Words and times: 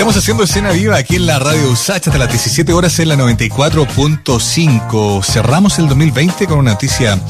Estamos 0.00 0.16
haciendo 0.16 0.44
escena 0.44 0.70
viva 0.70 0.96
aquí 0.96 1.16
en 1.16 1.26
la 1.26 1.38
radio 1.38 1.72
USACH 1.72 2.08
hasta 2.08 2.18
las 2.18 2.30
17 2.30 2.72
horas 2.72 2.98
en 3.00 3.10
la 3.10 3.16
94.5. 3.16 5.22
Cerramos 5.22 5.78
el 5.78 5.88
2020 5.88 6.46
con 6.46 6.60
una 6.60 6.70
noticia 6.70 7.20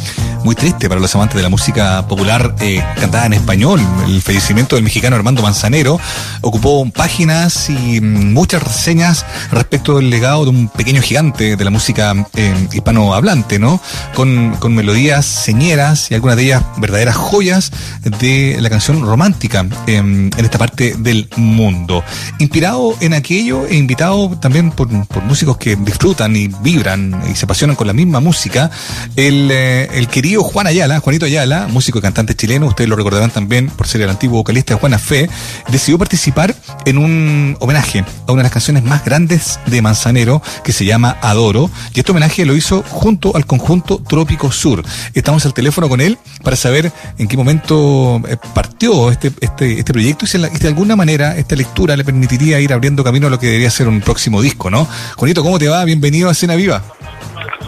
muy 0.45 0.55
triste 0.55 0.89
para 0.89 1.01
los 1.01 1.15
amantes 1.15 1.37
de 1.37 1.43
la 1.43 1.49
música 1.49 2.07
popular 2.07 2.55
eh, 2.61 2.83
cantada 2.99 3.27
en 3.27 3.35
español. 3.35 3.81
El 4.07 4.23
fallecimiento 4.23 4.77
del 4.77 4.85
mexicano 4.85 5.17
Armando 5.17 5.43
Manzanero 5.43 6.01
ocupó 6.41 6.89
páginas 6.91 7.69
y 7.69 8.01
mm, 8.01 8.33
muchas 8.33 8.63
reseñas 8.63 9.27
respecto 9.51 9.97
del 9.97 10.11
legado 10.11 10.45
de 10.45 10.51
un 10.51 10.69
pequeño 10.69 11.03
gigante 11.03 11.57
de 11.57 11.65
la 11.65 11.71
música 11.71 12.15
eh, 12.35 12.55
hispanohablante, 12.73 13.59
¿no? 13.59 13.81
Con, 14.15 14.57
con 14.59 14.75
melodías 14.75 15.27
señeras 15.27 16.11
y 16.11 16.15
algunas 16.15 16.37
de 16.37 16.45
ellas 16.45 16.63
verdaderas 16.79 17.17
joyas 17.17 17.71
de 18.03 18.57
la 18.61 18.71
canción 18.71 19.03
romántica 19.03 19.67
eh, 19.87 19.97
en 19.97 20.33
esta 20.37 20.59
parte 20.59 20.95
del 20.99 21.29
mundo. 21.37 22.03
Inspirado 22.39 22.97
en 23.01 23.15
aquello 23.15 23.67
e 23.67 23.77
invitado 23.77 24.31
también 24.41 24.71
por, 24.71 24.89
por 25.07 25.23
músicos 25.23 25.57
que 25.57 25.77
disfrutan 25.77 26.35
y 26.37 26.49
vibran 26.49 27.23
y 27.31 27.35
se 27.35 27.45
apasionan 27.45 27.77
con 27.77 27.87
la 27.87 27.93
misma 27.93 28.21
música, 28.21 28.71
el, 29.17 29.51
eh, 29.51 29.89
el 29.93 30.09
querido 30.09 30.30
Juan 30.39 30.67
Ayala, 30.67 31.01
Juanito 31.01 31.27
Ayala, 31.27 31.67
músico 31.69 31.99
y 31.99 32.03
cantante 32.03 32.37
chileno, 32.37 32.67
ustedes 32.67 32.89
lo 32.89 32.95
recordarán 32.95 33.31
también 33.31 33.69
por 33.69 33.89
ser 33.89 34.01
el 34.03 34.11
antiguo 34.11 34.39
vocalista 34.39 34.75
de 34.75 34.81
Juana 34.81 34.99
Fe, 34.99 35.29
decidió 35.71 35.99
participar 35.99 36.55
en 36.85 36.99
un 36.99 37.57
homenaje 37.59 38.05
a 38.27 38.33
una 38.33 38.41
de 38.41 38.45
las 38.45 38.53
canciones 38.53 38.85
más 38.85 39.05
grandes 39.05 39.59
de 39.67 39.83
Manzanero 39.83 40.41
que 40.63 40.73
se 40.73 40.85
llama 40.85 41.17
Adoro. 41.21 41.71
Y 41.95 42.01
este 42.01 42.13
homenaje 42.13 42.45
lo 42.45 42.55
hizo 42.55 42.85
junto 42.89 43.35
al 43.35 43.45
conjunto 43.45 43.99
Trópico 43.99 44.53
Sur. 44.53 44.85
Estamos 45.15 45.45
al 45.47 45.55
teléfono 45.55 45.89
con 45.89 46.01
él 46.01 46.17
para 46.45 46.55
saber 46.55 46.93
en 47.19 47.27
qué 47.27 47.37
momento 47.37 48.23
eh, 48.29 48.37
partió 48.55 49.11
este, 49.11 49.33
este, 49.41 49.81
este 49.81 49.93
proyecto 49.93 50.27
y 50.27 50.29
si 50.29 50.39
de 50.39 50.69
alguna 50.69 50.95
manera 50.95 51.37
esta 51.37 51.57
lectura 51.57 51.97
le 51.97 52.05
permitiría 52.05 52.61
ir 52.61 52.73
abriendo 52.73 53.03
camino 53.03 53.27
a 53.27 53.31
lo 53.31 53.41
que 53.41 53.47
debería 53.47 53.71
ser 53.71 53.89
un 53.89 54.01
próximo 54.01 54.41
disco, 54.43 54.71
¿no? 54.71 54.87
Juanito, 55.17 55.43
¿cómo 55.43 55.59
te 55.59 55.69
va? 55.69 55.85
Bienvenido 55.85 56.31
a 56.31 56.35
Cena 56.35 56.55
Viva. 56.55 56.83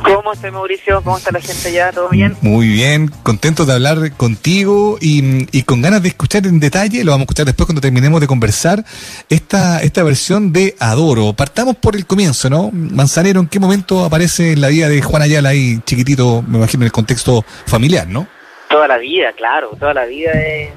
¿Cómo 0.04 0.32
estás, 0.32 0.52
Mauricio? 0.52 1.00
¿Cómo 1.02 1.16
está 1.16 1.30
la 1.30 1.40
gente 1.40 1.72
ya? 1.72 1.92
¿Todo 1.92 2.08
bien? 2.08 2.36
Muy 2.40 2.68
bien, 2.68 3.08
contento 3.22 3.64
de 3.64 3.74
hablar 3.74 4.12
contigo 4.16 4.98
y, 5.00 5.46
y, 5.56 5.62
con 5.62 5.80
ganas 5.80 6.02
de 6.02 6.08
escuchar 6.08 6.46
en 6.46 6.58
detalle, 6.58 7.04
lo 7.04 7.12
vamos 7.12 7.22
a 7.22 7.24
escuchar 7.24 7.46
después 7.46 7.66
cuando 7.66 7.80
terminemos 7.80 8.20
de 8.20 8.26
conversar, 8.26 8.84
esta, 9.28 9.80
esta 9.80 10.02
versión 10.02 10.52
de 10.52 10.74
Adoro. 10.80 11.32
Partamos 11.34 11.76
por 11.76 11.94
el 11.94 12.06
comienzo, 12.06 12.50
¿no? 12.50 12.70
Manzanero, 12.72 13.40
¿en 13.40 13.48
qué 13.48 13.60
momento 13.60 14.04
aparece 14.04 14.52
en 14.52 14.60
la 14.60 14.68
vida 14.68 14.88
de 14.88 15.02
Juan 15.02 15.22
Ayala 15.22 15.50
ahí 15.50 15.80
chiquitito, 15.84 16.42
me 16.42 16.58
imagino, 16.58 16.82
en 16.82 16.86
el 16.86 16.92
contexto 16.92 17.44
familiar, 17.66 18.06
¿no? 18.08 18.26
Toda 18.68 18.88
la 18.88 18.98
vida, 18.98 19.32
claro, 19.32 19.70
toda 19.78 19.94
la 19.94 20.06
vida 20.06 20.32
de 20.32 20.72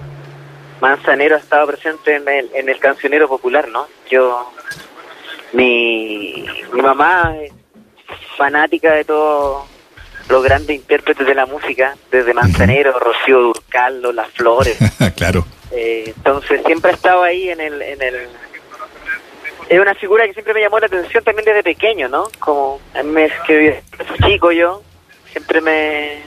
Manzanero 0.81 1.35
ha 1.35 1.39
estado 1.39 1.65
presente 1.67 2.15
en 2.15 2.27
el, 2.27 2.49
en 2.53 2.69
el 2.69 2.77
cancionero 2.79 3.27
popular, 3.27 3.69
¿no? 3.69 3.87
Yo, 4.09 4.51
mi, 5.53 6.45
mi 6.73 6.81
mamá 6.81 7.33
fanática 8.37 8.93
de 8.93 9.05
todos 9.05 9.65
los 10.29 10.43
grandes 10.43 10.75
intérpretes 10.75 11.25
de 11.25 11.35
la 11.35 11.45
música, 11.45 11.95
desde 12.11 12.33
Manzanero, 12.33 12.97
Rocío 12.99 13.41
Durcal, 13.41 14.01
Las 14.13 14.29
Flores. 14.31 14.77
claro. 15.15 15.45
Eh, 15.71 16.13
entonces 16.15 16.61
siempre 16.65 16.91
he 16.91 16.93
estado 16.93 17.23
ahí 17.23 17.49
en 17.49 17.59
el, 17.61 17.81
en 17.81 18.01
el... 18.01 18.27
Es 19.69 19.79
una 19.79 19.95
figura 19.95 20.25
que 20.25 20.33
siempre 20.33 20.53
me 20.53 20.61
llamó 20.61 20.79
la 20.79 20.87
atención 20.87 21.23
también 21.23 21.45
desde 21.45 21.63
pequeño, 21.63 22.07
¿no? 22.07 22.27
Como 22.39 22.79
me 23.03 23.31
que 23.47 23.81
chico 24.25 24.51
yo, 24.51 24.83
siempre 25.31 25.59
me, 25.59 26.21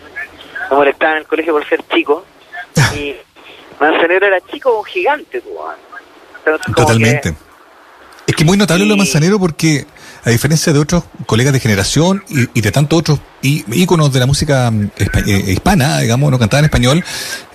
me 0.71 0.77
molestaba 0.77 1.13
en 1.13 1.19
el 1.19 1.27
colegio 1.27 1.53
por 1.53 1.69
ser 1.69 1.83
chico. 1.89 2.25
Y 2.97 3.15
Manzanero 3.81 4.27
era 4.27 4.41
chico 4.41 4.79
un 4.79 4.85
gigante, 4.85 5.43
Entonces, 6.39 6.75
Totalmente. 6.75 7.35
Es 8.27 8.35
que 8.35 8.45
muy 8.45 8.59
notable 8.59 8.85
lo 8.85 8.93
de 8.93 8.99
Manzanero 8.99 9.39
porque 9.39 9.87
a 10.25 10.31
diferencia 10.31 10.73
de 10.73 10.79
otros 10.79 11.05
colegas 11.27 11.53
de 11.53 11.61
generación 11.61 12.23
y, 12.29 12.61
de 12.61 12.73
tantos 12.73 12.99
otros 12.99 13.21
íconos 13.43 14.13
de 14.13 14.21
la 14.21 14.27
música 14.27 14.71
mm, 14.71 14.91
eh, 15.27 15.45
hispana, 15.49 15.99
digamos, 15.99 16.31
no 16.31 16.39
cantaba 16.39 16.61
en 16.61 16.65
español, 16.67 17.05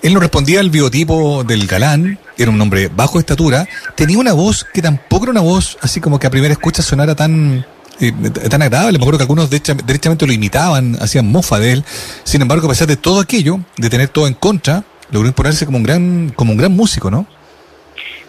él 0.02 0.14
no 0.14 0.20
respondía 0.20 0.60
al 0.60 0.70
biotipo 0.70 1.44
del 1.44 1.66
galán, 1.66 2.18
era 2.36 2.50
un 2.50 2.60
hombre 2.60 2.88
bajo 2.88 3.18
estatura, 3.18 3.66
tenía 3.94 4.18
una 4.18 4.32
voz 4.32 4.64
que 4.64 4.82
tampoco 4.82 5.24
era 5.24 5.32
una 5.32 5.40
voz 5.40 5.78
así 5.80 6.00
como 6.00 6.18
que 6.18 6.26
a 6.26 6.30
primera 6.30 6.52
escucha 6.52 6.82
sonara 6.82 7.14
tan 7.14 7.66
eh, 8.00 8.12
tan 8.50 8.60
agradable. 8.60 8.98
Me 8.98 9.04
acuerdo 9.04 9.18
que 9.18 9.22
algunos 9.22 9.50
derechamente 9.50 10.26
lo 10.26 10.32
imitaban, 10.32 10.96
hacían 11.00 11.30
mofa 11.30 11.58
de 11.58 11.72
él. 11.72 11.84
Sin 12.24 12.42
embargo, 12.42 12.66
a 12.66 12.70
pesar 12.70 12.88
de 12.88 12.96
todo 12.96 13.20
aquello, 13.20 13.60
de 13.76 13.88
tener 13.88 14.08
todo 14.08 14.26
en 14.26 14.34
contra, 14.34 14.82
logró 15.10 15.28
imponerse 15.28 15.64
como 15.64 15.78
un 15.78 15.84
gran, 15.84 16.32
como 16.34 16.52
un 16.52 16.58
gran 16.58 16.72
músico, 16.72 17.10
¿no? 17.10 17.26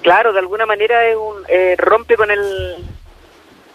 Claro, 0.03 0.34
de 0.34 0.40
alguna 0.40 0.67
manera 0.67 1.07
es 1.07 1.16
un, 1.16 1.44
eh, 1.50 1.75
rompe 1.78 2.16
con 2.16 2.29
el 2.29 2.40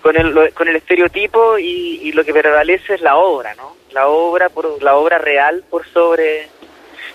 con 0.03 0.16
el, 0.16 0.53
con 0.55 0.69
el 0.69 0.77
estereotipo 0.77 1.59
y, 1.59 2.12
lo 2.12 2.25
que 2.25 2.33
prevalece 2.33 2.94
es 2.94 3.00
la 3.00 3.16
obra, 3.16 3.55
¿no? 3.55 3.77
La 3.93 4.09
obra 4.09 4.49
por 4.49 4.83
la 4.83 4.97
obra 4.97 5.19
real 5.19 5.65
por 5.71 5.87
sobre 5.87 6.49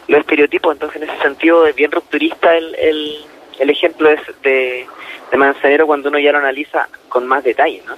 los 0.08 0.20
estereotipos. 0.22 0.74
Entonces, 0.74 1.02
en 1.02 1.10
ese 1.10 1.22
sentido, 1.22 1.66
es 1.68 1.76
bien 1.76 1.92
rupturista 1.92 2.56
el, 2.56 2.76
el, 2.76 3.26
el 3.60 3.70
ejemplo 3.70 4.10
de, 4.10 4.88
de, 5.32 5.38
Manzanero 5.38 5.86
cuando 5.86 6.08
uno 6.08 6.18
ya 6.18 6.32
lo 6.32 6.38
analiza 6.38 6.88
con 7.10 7.28
más 7.28 7.44
detalle, 7.44 7.84
¿no? 7.86 7.98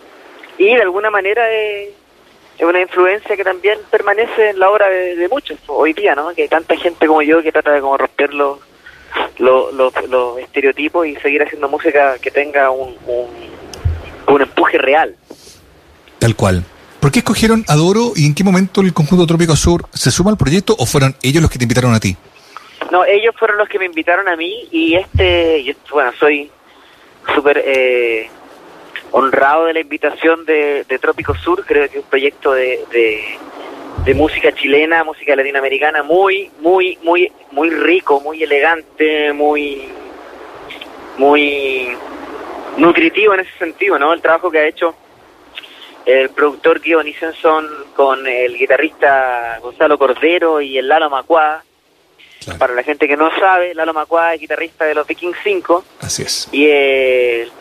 Y 0.58 0.76
de 0.76 0.82
alguna 0.82 1.12
manera 1.12 1.52
es, 1.52 1.90
una 2.60 2.82
influencia 2.82 3.38
que 3.38 3.44
también 3.44 3.78
permanece 3.92 4.50
en 4.50 4.60
la 4.60 4.72
obra 4.72 4.90
de, 4.90 5.28
muchos 5.30 5.60
hoy 5.68 5.94
día, 5.94 6.16
¿no? 6.16 6.34
Que 6.34 6.48
tanta 6.48 6.76
gente 6.76 7.06
como 7.06 7.22
yo 7.22 7.44
que 7.44 7.52
trata 7.52 7.74
de 7.74 7.82
como 7.82 7.96
romper 7.96 8.34
los, 8.34 8.60
los, 9.38 9.72
los, 9.72 10.40
estereotipos 10.40 11.06
y 11.06 11.16
seguir 11.18 11.44
haciendo 11.44 11.70
música 11.70 12.18
que 12.18 12.32
tenga 12.32 12.72
un 12.72 12.98
un 13.06 13.57
empuje 14.36 14.78
real. 14.78 15.16
Tal 16.20 16.36
cual. 16.36 16.64
¿Por 17.00 17.12
qué 17.12 17.20
escogieron 17.20 17.64
Adoro 17.68 18.14
y 18.16 18.26
en 18.26 18.34
qué 18.34 18.44
momento 18.44 18.82
el 18.82 18.94
conjunto 18.94 19.28
Trópico 19.28 19.56
Sur 19.56 19.86
se 19.94 20.12
suma 20.12 20.32
al 20.32 20.38
proyecto 20.38 20.76
o 20.78 20.86
fueron 20.86 21.16
ellos 21.22 21.42
los 21.42 21.52
que 21.52 21.60
te 21.60 21.66
invitaron 21.66 21.94
a 21.94 22.00
ti? 22.00 22.18
No, 22.92 23.06
ellos 23.06 23.36
fueron 23.38 23.58
los 23.58 23.70
que 23.70 23.80
me 23.80 23.86
invitaron 23.86 24.28
a 24.28 24.36
mí 24.36 24.68
y 24.72 24.96
este, 24.96 25.64
yo, 25.64 25.74
bueno, 25.92 26.12
soy 26.20 26.50
súper 27.36 27.62
eh, 27.66 28.30
honrado 29.12 29.66
de 29.66 29.74
la 29.74 29.80
invitación 29.80 30.46
de, 30.46 30.86
Trópico 31.02 31.36
Sur, 31.36 31.66
creo 31.66 31.90
que 31.90 31.98
es 31.98 32.04
un 32.04 32.10
proyecto 32.10 32.54
de, 32.54 32.80
de, 32.92 34.14
música 34.14 34.54
chilena, 34.54 35.04
música 35.04 35.36
latinoamericana 35.36 36.02
muy, 36.02 36.50
muy, 36.62 36.98
muy, 37.04 37.30
muy 37.52 37.70
rico, 37.70 38.22
muy 38.22 38.42
elegante, 38.42 39.34
muy, 39.34 39.90
muy 41.18 41.98
nutritivo 42.78 43.34
en 43.34 43.42
ese 43.42 43.58
sentido, 43.58 44.00
¿no? 44.00 44.14
El 44.14 44.22
trabajo 44.22 44.50
que 44.50 44.60
ha 44.60 44.68
hecho 44.68 44.96
el 46.06 46.30
productor 46.30 46.80
Guido 46.80 47.04
Nisenson 47.04 47.68
con 47.96 48.26
el 48.26 48.58
guitarrista 48.58 49.60
Gonzalo 49.62 49.98
Cordero 49.98 50.62
y 50.62 50.78
el 50.78 50.88
Lalo 50.88 51.10
Macuá. 51.10 51.64
Para 52.58 52.74
la 52.74 52.84
gente 52.84 53.10
que 53.10 53.18
no 53.18 53.30
sabe, 53.38 53.76
Lalo 53.76 53.94
Macuá 53.94 54.34
es 54.34 54.40
guitarrista 54.40 54.86
de 54.86 54.96
los 54.96 55.06
Viking 55.06 55.34
5. 55.44 55.84
Así 56.00 56.24
es. 56.24 56.48
Y 56.54 56.70
el 56.70 57.52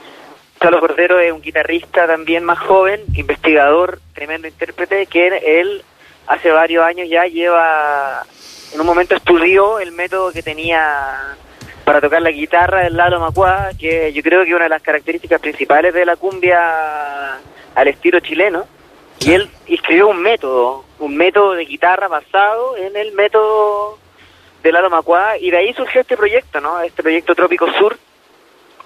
Gonzalo 0.60 0.81
Cordero 0.81 1.19
es 1.19 1.33
un 1.33 1.43
guitarrista 1.43 2.06
también 2.06 2.44
más 2.44 2.60
joven, 2.60 3.03
investigador, 3.15 4.00
tremendo 4.15 4.47
intérprete, 4.47 5.06
que 5.06 5.27
él 5.27 5.83
hace 6.28 6.50
varios 6.50 6.84
años 6.84 7.09
ya 7.09 7.25
lleva, 7.27 8.25
en 8.72 8.81
un 8.81 8.87
momento 8.87 9.16
estudió 9.16 9.81
el 9.81 9.93
método 9.93 10.31
que 10.33 10.43
tenía 10.43 11.37
para 11.86 12.00
tocar 12.00 12.20
la 12.20 12.32
guitarra 12.32 12.82
del 12.82 12.97
Lalo 12.97 13.20
Macuá, 13.20 13.70
que 13.78 14.12
yo 14.12 14.20
creo 14.20 14.44
que 14.44 14.52
una 14.52 14.64
de 14.64 14.70
las 14.70 14.82
características 14.82 15.41
principales 15.41 15.94
de 15.94 16.04
la 16.04 16.16
cumbia 16.16 17.36
al 17.76 17.88
estilo 17.88 18.19
chileno. 18.19 18.66
Y 19.20 19.34
él 19.34 19.48
escribió 19.69 20.08
un 20.08 20.20
método, 20.20 20.84
un 20.98 21.16
método 21.16 21.52
de 21.52 21.64
guitarra 21.64 22.08
basado 22.08 22.76
en 22.76 22.97
el 22.97 23.12
método 23.12 23.98
del 24.64 24.74
Lalo 24.74 24.91
Macuá, 24.91 25.38
y 25.38 25.52
de 25.52 25.58
ahí 25.58 25.72
surgió 25.74 26.00
este 26.00 26.16
proyecto, 26.16 26.60
¿no? 26.60 26.80
Este 26.80 27.04
proyecto 27.04 27.36
Trópico 27.36 27.70
Sur, 27.74 27.97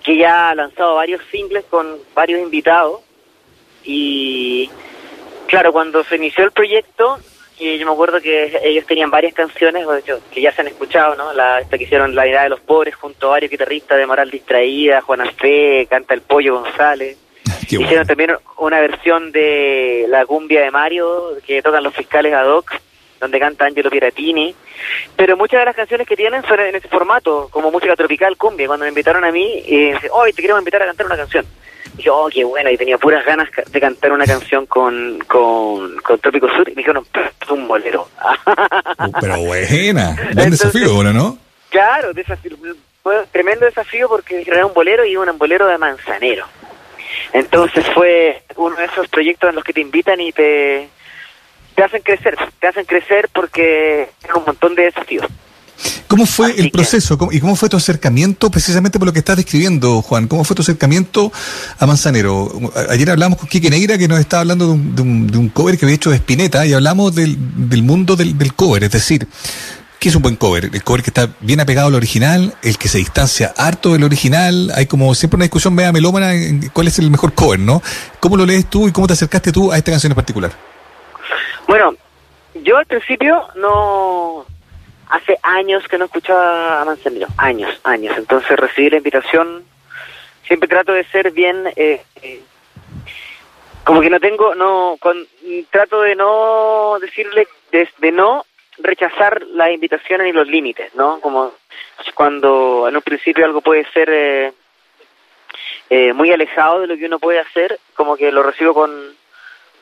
que 0.04 0.18
ya 0.18 0.50
ha 0.50 0.54
lanzado 0.54 0.96
varios 0.96 1.22
singles 1.30 1.64
con 1.70 2.00
varios 2.14 2.42
invitados. 2.42 3.00
Y 3.82 4.70
claro, 5.46 5.72
cuando 5.72 6.04
se 6.04 6.16
inició 6.16 6.44
el 6.44 6.52
proyecto, 6.52 7.18
y 7.60 7.78
yo 7.78 7.86
me 7.86 7.92
acuerdo 7.92 8.20
que 8.20 8.58
ellos 8.62 8.86
tenían 8.86 9.10
varias 9.10 9.34
canciones 9.34 9.86
que 10.32 10.40
ya 10.40 10.50
se 10.50 10.62
han 10.62 10.68
escuchado, 10.68 11.14
¿no? 11.14 11.34
La, 11.34 11.60
esta 11.60 11.76
que 11.76 11.84
hicieron 11.84 12.14
La 12.14 12.26
Edad 12.26 12.44
de 12.44 12.48
los 12.48 12.60
Pobres 12.60 12.94
junto 12.94 13.26
a 13.26 13.30
varios 13.32 13.50
guitarristas 13.50 13.98
de 13.98 14.06
Moral 14.06 14.30
Distraída, 14.30 15.02
Juana 15.02 15.30
Fe, 15.32 15.86
Canta 15.88 16.14
el 16.14 16.22
Pollo 16.22 16.60
González. 16.60 17.18
hicieron 17.68 18.06
también 18.06 18.36
una 18.56 18.80
versión 18.80 19.30
de 19.30 20.06
La 20.08 20.24
Cumbia 20.24 20.62
de 20.62 20.70
Mario 20.70 21.36
que 21.46 21.60
tocan 21.60 21.84
los 21.84 21.94
fiscales 21.94 22.32
ad 22.32 22.48
hoc, 22.48 22.72
donde 23.20 23.38
canta 23.38 23.66
Angelo 23.66 23.90
Piratini. 23.90 24.54
Pero 25.14 25.36
muchas 25.36 25.60
de 25.60 25.66
las 25.66 25.76
canciones 25.76 26.06
que 26.06 26.16
tienen 26.16 26.42
son 26.44 26.60
en 26.60 26.74
ese 26.74 26.88
formato, 26.88 27.48
como 27.50 27.70
música 27.70 27.94
tropical, 27.94 28.38
cumbia. 28.38 28.68
Cuando 28.68 28.84
me 28.84 28.88
invitaron 28.88 29.22
a 29.24 29.30
mí, 29.30 29.62
y 29.66 29.92
hoy 30.12 30.32
te 30.32 30.40
queremos 30.40 30.62
invitar 30.62 30.82
a 30.82 30.86
cantar 30.86 31.04
una 31.04 31.16
canción 31.16 31.44
dije, 31.96 32.10
oh, 32.10 32.28
qué 32.32 32.44
bueno, 32.44 32.70
y 32.70 32.76
tenía 32.76 32.98
puras 32.98 33.24
ganas 33.24 33.48
de 33.70 33.80
cantar 33.80 34.12
una 34.12 34.26
canción 34.26 34.66
con, 34.66 35.18
con, 35.26 35.96
con 35.98 36.18
Trópico 36.18 36.48
Sur, 36.48 36.68
y 36.68 36.72
me 36.72 36.82
dijeron, 36.82 37.06
es 37.40 37.50
un 37.50 37.66
bolero. 37.66 38.08
Uh, 38.46 39.12
pero 39.20 39.38
buena, 39.44 40.16
buen 40.34 40.50
desafío, 40.50 41.02
¿no? 41.02 41.38
Claro, 41.70 42.12
desafío, 42.12 42.56
fue 43.02 43.24
tremendo 43.32 43.64
desafío 43.64 44.08
porque 44.08 44.42
era 44.46 44.66
un 44.66 44.74
bolero 44.74 45.04
y 45.04 45.16
un 45.16 45.38
bolero 45.38 45.66
de 45.66 45.78
manzanero. 45.78 46.46
Entonces 47.32 47.84
fue 47.94 48.42
uno 48.56 48.76
de 48.76 48.84
esos 48.84 49.08
proyectos 49.08 49.50
en 49.50 49.56
los 49.56 49.64
que 49.64 49.72
te 49.72 49.80
invitan 49.80 50.20
y 50.20 50.32
te, 50.32 50.88
te 51.74 51.82
hacen 51.82 52.02
crecer, 52.02 52.36
te 52.58 52.66
hacen 52.66 52.84
crecer 52.84 53.28
porque 53.32 54.08
tienen 54.20 54.38
un 54.38 54.44
montón 54.44 54.74
de 54.74 54.84
desafíos. 54.84 55.26
¿Cómo 56.10 56.26
fue 56.26 56.60
el 56.60 56.72
proceso 56.72 57.16
y 57.30 57.38
cómo 57.38 57.54
fue 57.54 57.68
tu 57.68 57.76
acercamiento 57.76 58.50
precisamente 58.50 58.98
por 58.98 59.06
lo 59.06 59.12
que 59.12 59.20
estás 59.20 59.36
describiendo, 59.36 60.02
Juan? 60.02 60.26
¿Cómo 60.26 60.42
fue 60.42 60.56
tu 60.56 60.62
acercamiento 60.62 61.30
a 61.78 61.86
Manzanero? 61.86 62.50
Ayer 62.88 63.10
hablamos 63.10 63.38
con 63.38 63.48
Quique 63.48 63.70
Neira 63.70 63.96
que 63.96 64.08
nos 64.08 64.18
estaba 64.18 64.40
hablando 64.40 64.66
de 64.66 64.72
un, 64.72 65.28
de 65.28 65.38
un, 65.38 65.48
cover 65.50 65.78
que 65.78 65.84
había 65.84 65.94
hecho 65.94 66.10
de 66.10 66.16
Spinetta 66.16 66.66
y 66.66 66.72
hablamos 66.72 67.14
del, 67.14 67.36
del 67.68 67.84
mundo 67.84 68.16
del, 68.16 68.36
del, 68.36 68.54
cover, 68.54 68.82
es 68.82 68.90
decir, 68.90 69.28
¿qué 70.00 70.08
es 70.08 70.16
un 70.16 70.22
buen 70.22 70.34
cover? 70.34 70.64
El 70.72 70.82
cover 70.82 71.04
que 71.04 71.10
está 71.10 71.28
bien 71.38 71.60
apegado 71.60 71.86
al 71.86 71.94
original, 71.94 72.54
el 72.64 72.76
que 72.76 72.88
se 72.88 72.98
distancia 72.98 73.54
harto 73.56 73.92
del 73.92 74.02
original. 74.02 74.72
Hay 74.74 74.86
como 74.86 75.14
siempre 75.14 75.36
una 75.36 75.44
discusión 75.44 75.76
media 75.76 75.92
melómana 75.92 76.34
en 76.34 76.70
cuál 76.70 76.88
es 76.88 76.98
el 76.98 77.08
mejor 77.12 77.34
cover, 77.34 77.60
¿no? 77.60 77.84
¿Cómo 78.18 78.36
lo 78.36 78.44
lees 78.44 78.66
tú 78.66 78.88
y 78.88 78.90
cómo 78.90 79.06
te 79.06 79.12
acercaste 79.12 79.52
tú 79.52 79.70
a 79.70 79.78
esta 79.78 79.92
canción 79.92 80.10
en 80.10 80.16
particular? 80.16 80.50
Bueno, 81.68 81.94
yo 82.64 82.78
al 82.78 82.86
principio 82.86 83.44
no 83.54 84.44
hace 85.10 85.38
años 85.42 85.86
que 85.88 85.98
no 85.98 86.06
escuchaba 86.06 86.80
a 86.80 86.84
Manzanero, 86.84 87.26
años, 87.36 87.80
años. 87.84 88.16
Entonces 88.16 88.58
recibí 88.58 88.90
la 88.90 88.98
invitación, 88.98 89.64
siempre 90.46 90.68
trato 90.68 90.92
de 90.92 91.04
ser 91.04 91.32
bien, 91.32 91.66
eh, 91.76 92.02
eh, 92.22 92.40
como 93.84 94.00
que 94.00 94.10
no 94.10 94.20
tengo, 94.20 94.54
no, 94.54 94.96
con, 95.00 95.26
trato 95.70 96.02
de 96.02 96.14
no 96.14 96.98
decirle, 97.00 97.48
de, 97.72 98.12
no 98.12 98.44
rechazar 98.78 99.42
las 99.48 99.70
invitaciones 99.70 100.26
ni 100.26 100.32
los 100.32 100.46
límites, 100.46 100.94
¿no? 100.94 101.20
Como 101.20 101.52
cuando 102.14 102.88
en 102.88 102.96
un 102.96 103.02
principio 103.02 103.44
algo 103.44 103.60
puede 103.60 103.84
ser 103.92 104.08
eh, 104.10 104.52
eh, 105.90 106.12
muy 106.12 106.30
alejado 106.30 106.80
de 106.80 106.86
lo 106.86 106.96
que 106.96 107.06
uno 107.06 107.18
puede 107.18 107.40
hacer, 107.40 107.78
como 107.94 108.16
que 108.16 108.30
lo 108.30 108.42
recibo 108.44 108.74
con, 108.74 108.92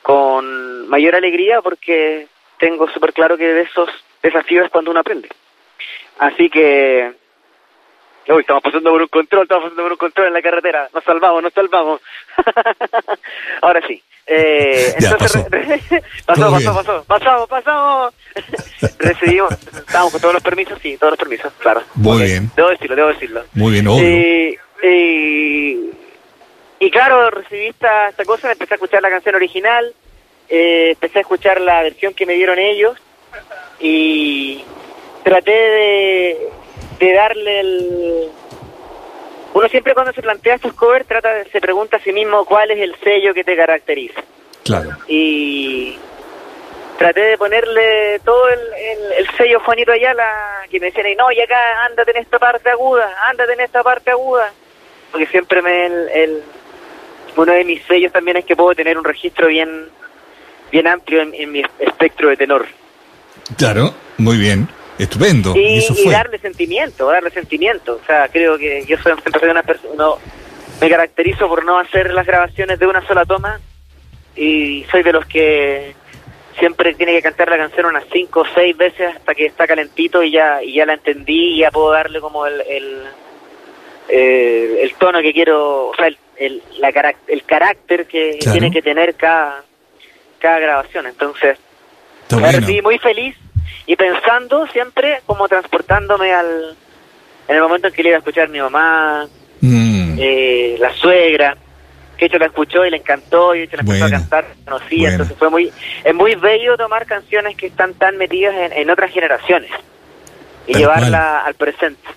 con 0.01 0.87
mayor 0.89 1.15
alegría 1.15 1.61
porque 1.61 2.27
tengo 2.57 2.89
súper 2.89 3.13
claro 3.13 3.37
que 3.37 3.53
de 3.53 3.61
esos 3.61 3.89
desafío 4.21 4.63
es 4.63 4.71
cuando 4.71 4.91
uno 4.91 4.99
aprende. 4.99 5.29
Así 6.19 6.49
que, 6.49 7.13
uy, 8.27 8.41
estamos 8.41 8.63
pasando 8.63 8.91
por 8.91 9.01
un 9.01 9.07
control, 9.07 9.43
estamos 9.43 9.63
pasando 9.65 9.83
por 9.83 9.91
un 9.91 9.97
control 9.97 10.27
en 10.27 10.33
la 10.33 10.41
carretera, 10.41 10.89
nos 10.93 11.03
salvamos, 11.03 11.43
nos 11.43 11.53
salvamos. 11.53 12.01
Ahora 13.61 13.81
sí. 13.87 14.03
Eh, 14.31 14.93
entonces, 14.97 15.43
pasó. 16.25 16.51
pasó, 16.51 16.73
pasó, 16.75 17.03
pasamos, 17.05 17.49
pasamos. 17.49 18.13
Recibimos, 18.99 19.51
estamos 19.51 20.11
con 20.11 20.21
todos 20.21 20.33
los 20.35 20.43
permisos, 20.43 20.77
sí, 20.81 20.97
todos 20.97 21.13
los 21.13 21.19
permisos, 21.19 21.51
claro. 21.59 21.81
Muy 21.95 22.23
bien. 22.23 22.51
Debo 22.55 22.69
decirlo, 22.69 22.95
debo 22.95 23.07
decirlo. 23.07 23.43
Muy 23.53 23.73
bien, 23.73 23.87
obvio. 23.87 24.59
y, 24.83 25.89
y 26.79 26.91
claro, 26.91 27.29
recibí 27.31 27.67
esta, 27.67 28.09
esta 28.09 28.23
cosa, 28.23 28.51
empecé 28.51 28.73
a 28.73 28.77
escuchar 28.77 29.01
la 29.01 29.09
canción 29.09 29.35
original, 29.35 29.93
eh, 30.47 30.91
empecé 30.91 31.19
a 31.19 31.21
escuchar 31.21 31.59
la 31.59 31.81
versión 31.81 32.13
que 32.13 32.25
me 32.25 32.33
dieron 32.33 32.57
ellos, 32.59 32.97
y 33.79 34.63
traté 35.23 35.51
de, 35.51 36.49
de 36.99 37.13
darle 37.13 37.59
el... 37.59 38.29
Uno 39.53 39.67
siempre 39.67 39.93
cuando 39.93 40.13
se 40.13 40.21
plantea 40.21 40.55
estos 40.55 40.73
covers 40.73 41.07
trata 41.07 41.43
se 41.51 41.59
pregunta 41.59 41.97
a 41.97 41.99
sí 41.99 42.11
mismo 42.11 42.45
cuál 42.45 42.71
es 42.71 42.79
el 42.79 42.95
sello 43.03 43.33
que 43.33 43.43
te 43.43 43.55
caracteriza. 43.55 44.21
Claro. 44.63 44.91
Y 45.07 45.97
traté 46.97 47.21
de 47.21 47.37
ponerle 47.37 48.19
todo 48.23 48.47
el, 48.49 48.59
el, 49.17 49.29
sello 49.37 49.59
Juanito 49.61 49.91
Ayala, 49.91 50.65
que 50.69 50.79
me 50.79 50.87
decían, 50.87 51.07
no, 51.17 51.31
y 51.31 51.39
acá 51.41 51.85
ándate 51.85 52.11
en 52.11 52.17
esta 52.17 52.37
parte 52.37 52.69
aguda, 52.69 53.11
ándate 53.27 53.53
en 53.53 53.61
esta 53.61 53.81
parte 53.81 54.11
aguda. 54.11 54.51
Porque 55.11 55.25
siempre 55.27 55.61
me 55.61 55.85
el, 55.87 56.09
el 56.09 56.43
uno 57.35 57.53
de 57.53 57.63
mis 57.63 57.81
sellos 57.85 58.11
también 58.11 58.37
es 58.37 58.45
que 58.45 58.55
puedo 58.55 58.75
tener 58.75 58.97
un 58.97 59.03
registro 59.03 59.47
bien 59.47 59.89
bien 60.71 60.85
amplio 60.87 61.21
en 61.21 61.51
mi 61.51 61.63
espectro 61.79 62.29
de 62.29 62.37
tenor. 62.37 62.67
Claro, 63.57 63.93
muy 64.17 64.37
bien. 64.37 64.67
Estupendo. 64.97 65.55
Y, 65.55 65.81
darle 66.09 66.39
sentimiento, 66.39 67.07
darle 67.07 67.29
sentimiento. 67.31 67.99
O 68.03 68.05
sea, 68.05 68.27
creo 68.27 68.57
que 68.57 68.85
yo 68.85 68.97
soy, 68.97 69.13
siempre 69.13 69.39
soy 69.39 69.49
una 69.49 69.63
persona, 69.63 70.05
me 70.81 70.89
caracterizo 70.89 71.47
por 71.47 71.63
no 71.63 71.79
hacer 71.79 72.13
las 72.13 72.27
grabaciones 72.27 72.79
de 72.79 72.87
una 72.87 73.05
sola 73.07 73.25
toma 73.25 73.61
y 74.35 74.85
soy 74.91 75.03
de 75.03 75.13
los 75.13 75.25
que 75.25 75.95
siempre 76.57 76.93
tiene 76.95 77.13
que 77.13 77.21
cantar 77.21 77.49
la 77.49 77.57
canción 77.57 77.85
unas 77.85 78.03
cinco 78.11 78.41
o 78.41 78.45
seis 78.53 78.75
veces 78.75 79.15
hasta 79.15 79.33
que 79.33 79.45
está 79.45 79.65
calentito 79.65 80.21
y 80.21 80.31
ya 80.31 80.61
y 80.61 80.73
ya 80.73 80.85
la 80.85 80.95
entendí 80.95 81.55
y 81.55 81.59
ya 81.59 81.71
puedo 81.71 81.91
darle 81.91 82.19
como 82.19 82.45
el 82.45 82.61
el, 82.61 83.03
eh, 84.09 84.79
el 84.81 84.93
tono 84.95 85.21
que 85.21 85.31
quiero, 85.31 85.89
o 85.89 85.95
sea, 85.95 86.07
el, 86.07 86.17
el, 86.37 86.63
la, 86.79 86.89
el 87.27 87.43
carácter 87.43 88.05
que 88.07 88.39
tiene 88.51 88.71
que 88.71 88.81
tener 88.81 89.15
cada, 89.15 89.63
cada 90.39 90.59
grabación. 90.59 91.05
Entonces, 91.05 91.57
me 92.37 92.81
muy 92.81 92.99
feliz 92.99 93.35
y 93.85 93.95
pensando 93.95 94.67
siempre 94.67 95.21
como 95.25 95.47
transportándome 95.47 96.33
al 96.33 96.75
en 97.47 97.55
el 97.55 97.61
momento 97.61 97.87
en 97.87 97.93
que 97.93 98.03
le 98.03 98.09
iba 98.09 98.17
a 98.17 98.19
escuchar 98.19 98.47
mi 98.49 98.59
mamá, 98.59 99.27
mm. 99.61 100.17
eh, 100.19 100.77
la 100.79 100.93
suegra, 100.93 101.57
que 102.15 102.25
hecho 102.25 102.37
la 102.37 102.45
escuchó 102.45 102.85
y 102.85 102.91
le 102.91 102.97
encantó 102.97 103.55
y 103.55 103.61
hecho 103.61 103.77
la 103.77 103.81
empezó 103.81 104.05
a 104.05 104.09
cantar, 104.11 104.45
conocía, 104.65 105.09
entonces 105.09 105.35
fue 105.35 105.49
muy 105.49 105.71
es 106.03 106.13
muy 106.13 106.35
bello 106.35 106.77
tomar 106.77 107.07
canciones 107.07 107.57
que 107.57 107.67
están 107.67 107.95
tan 107.95 108.17
metidas 108.17 108.53
en, 108.71 108.89
otras 108.91 109.11
generaciones 109.11 109.71
y 110.67 110.75
llevarla 110.75 111.39
al 111.39 111.55
presente. 111.55 112.07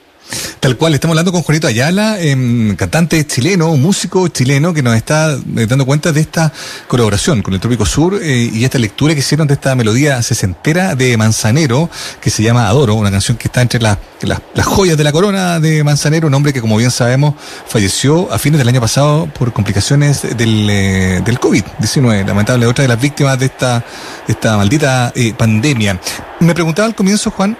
Tal 0.62 0.76
cual, 0.76 0.94
estamos 0.94 1.14
hablando 1.14 1.32
con 1.32 1.42
Juanito 1.42 1.66
Ayala, 1.66 2.20
eh, 2.20 2.36
cantante 2.76 3.26
chileno, 3.26 3.76
músico 3.76 4.28
chileno 4.28 4.72
que 4.72 4.80
nos 4.80 4.94
está 4.94 5.32
eh, 5.32 5.66
dando 5.66 5.84
cuenta 5.84 6.12
de 6.12 6.20
esta 6.20 6.52
colaboración 6.86 7.42
con 7.42 7.52
el 7.52 7.58
Trópico 7.58 7.84
Sur 7.84 8.20
eh, 8.22 8.48
y 8.52 8.62
esta 8.64 8.78
lectura 8.78 9.12
que 9.12 9.18
hicieron 9.18 9.48
de 9.48 9.54
esta 9.54 9.74
melodía 9.74 10.22
sesentera 10.22 10.94
de 10.94 11.16
Manzanero 11.16 11.90
que 12.20 12.30
se 12.30 12.44
llama 12.44 12.68
Adoro, 12.68 12.94
una 12.94 13.10
canción 13.10 13.36
que 13.36 13.48
está 13.48 13.60
entre 13.60 13.80
las 13.80 13.98
joyas 14.64 14.96
de 14.96 15.02
la 15.02 15.10
corona 15.10 15.58
de 15.58 15.82
Manzanero, 15.82 16.28
un 16.28 16.34
hombre 16.34 16.52
que 16.52 16.60
como 16.60 16.76
bien 16.76 16.92
sabemos 16.92 17.34
falleció 17.66 18.32
a 18.32 18.38
fines 18.38 18.58
del 18.58 18.68
año 18.68 18.80
pasado 18.80 19.26
por 19.36 19.52
complicaciones 19.52 20.22
del, 20.36 20.70
eh, 20.70 21.22
del 21.24 21.40
COVID-19, 21.40 22.24
lamentable 22.24 22.66
otra 22.66 22.82
de 22.82 22.88
las 22.88 23.00
víctimas 23.00 23.36
de 23.36 23.46
esta, 23.46 23.84
de 24.28 24.32
esta 24.32 24.56
maldita 24.56 25.12
pandemia. 25.36 25.98
Me 26.38 26.54
preguntaba 26.54 26.86
al 26.86 26.94
comienzo, 26.94 27.32
Juan, 27.32 27.58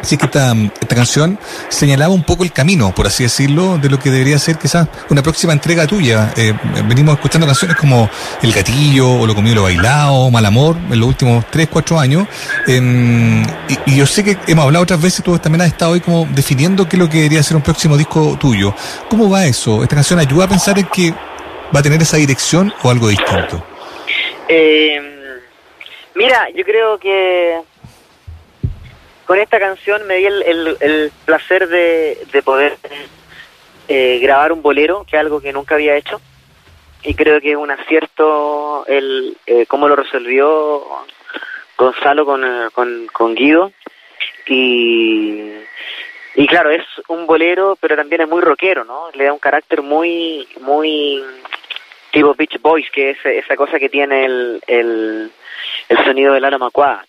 Así 0.00 0.16
que 0.16 0.26
esta, 0.26 0.52
esta 0.80 0.94
canción 0.94 1.38
señalaba 1.68 2.14
un 2.14 2.22
poco 2.22 2.44
el 2.44 2.52
camino, 2.52 2.94
por 2.94 3.06
así 3.06 3.24
decirlo, 3.24 3.78
de 3.78 3.90
lo 3.90 3.98
que 3.98 4.10
debería 4.10 4.38
ser 4.38 4.56
quizás 4.56 4.88
una 5.10 5.22
próxima 5.22 5.52
entrega 5.52 5.86
tuya. 5.86 6.32
Eh, 6.36 6.54
venimos 6.88 7.14
escuchando 7.14 7.46
canciones 7.46 7.76
como 7.76 8.08
El 8.42 8.52
Gatillo, 8.52 9.10
o 9.10 9.26
Lo 9.26 9.34
Comido 9.34 9.56
Lo 9.56 9.62
Bailado, 9.64 10.30
Mal 10.30 10.46
Amor, 10.46 10.76
en 10.90 10.98
los 10.98 11.08
últimos 11.08 11.44
3, 11.50 11.68
4 11.70 12.00
años. 12.00 12.26
Em, 12.66 13.42
y, 13.86 13.96
yo 13.96 14.06
sé 14.06 14.24
que 14.24 14.38
hemos 14.46 14.64
hablado 14.64 14.82
otras 14.84 15.00
veces, 15.00 15.22
tú 15.22 15.38
también 15.38 15.62
has 15.62 15.68
estado 15.68 15.92
hoy 15.92 16.00
como 16.00 16.26
definiendo 16.30 16.88
qué 16.88 16.96
es 16.96 17.00
lo 17.00 17.08
que 17.08 17.18
debería 17.18 17.42
ser 17.42 17.56
un 17.56 17.62
próximo 17.62 17.96
disco 17.96 18.36
tuyo. 18.40 18.74
¿Cómo 19.08 19.28
va 19.28 19.44
eso? 19.44 19.82
¿Esta 19.82 19.96
canción 19.96 20.18
ayuda 20.18 20.46
a 20.46 20.48
pensar 20.48 20.78
en 20.78 20.86
que 20.86 21.12
va 21.74 21.80
a 21.80 21.82
tener 21.82 22.00
esa 22.00 22.16
dirección 22.16 22.72
o 22.82 22.90
algo 22.90 23.08
distinto? 23.08 23.64
Eh, 24.48 25.00
mira, 26.14 26.48
yo 26.56 26.64
creo 26.64 26.98
que 26.98 27.60
con 29.30 29.38
esta 29.38 29.60
canción 29.60 30.08
me 30.08 30.16
di 30.16 30.26
el, 30.26 31.12
placer 31.24 31.68
de, 31.68 32.42
poder 32.44 32.76
eh, 33.86 34.18
grabar 34.20 34.50
un 34.50 34.60
bolero, 34.60 35.06
que 35.08 35.14
es 35.14 35.20
algo 35.20 35.40
que 35.40 35.52
nunca 35.52 35.76
había 35.76 35.94
hecho. 35.94 36.20
Y 37.04 37.14
creo 37.14 37.40
que 37.40 37.52
es 37.52 37.56
un 37.56 37.70
acierto 37.70 38.84
el 38.88 39.36
eh, 39.46 39.66
cómo 39.66 39.86
lo 39.86 39.94
resolvió 39.94 40.84
Gonzalo 41.78 42.26
con, 42.26 42.44
eh, 42.44 42.70
con, 42.72 43.06
con 43.12 43.36
Guido. 43.36 43.70
Y, 44.48 45.52
y 46.34 46.46
claro, 46.48 46.70
es 46.70 46.82
un 47.06 47.24
bolero, 47.24 47.78
pero 47.80 47.94
también 47.94 48.22
es 48.22 48.28
muy 48.28 48.40
rockero, 48.40 48.82
¿no? 48.82 49.12
Le 49.14 49.26
da 49.26 49.32
un 49.32 49.38
carácter 49.38 49.80
muy, 49.80 50.48
muy 50.60 51.22
tipo 52.10 52.34
Beach 52.34 52.60
Boys, 52.60 52.90
que 52.90 53.10
es 53.10 53.18
esa 53.24 53.54
cosa 53.54 53.78
que 53.78 53.88
tiene 53.88 54.24
el, 54.24 54.60
el, 54.66 55.30
el 55.88 56.04
sonido 56.04 56.34
del 56.34 56.44
aroma 56.44 56.64
Macuá 56.64 57.04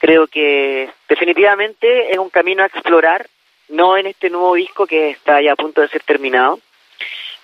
creo 0.00 0.26
que 0.26 0.90
definitivamente 1.08 2.12
es 2.12 2.18
un 2.18 2.30
camino 2.30 2.62
a 2.62 2.66
explorar, 2.66 3.26
no 3.68 3.96
en 3.96 4.06
este 4.06 4.30
nuevo 4.30 4.54
disco 4.54 4.86
que 4.86 5.10
está 5.10 5.40
ya 5.40 5.52
a 5.52 5.56
punto 5.56 5.80
de 5.80 5.88
ser 5.88 6.02
terminado, 6.02 6.60